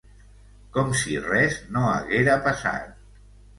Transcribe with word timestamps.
Com 0.77 0.89
si 1.01 1.19
res 1.27 1.59
no 1.77 1.85
haguera 1.91 2.41
passat. 2.51 2.91